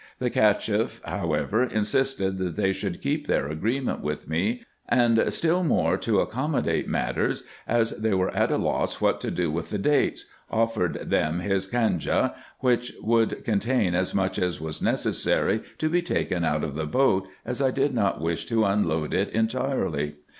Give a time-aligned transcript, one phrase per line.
[0.17, 5.95] The Cacheff, however, insisted that they should keep their agreement with me; and still more
[5.99, 10.25] to accommodate matters, as they were at a loss what to do with the dates,
[10.49, 16.43] offered them his canja, which would contain as much as was necessary to be taken
[16.43, 20.15] out of the boat, as I did not wish to unload it entirely.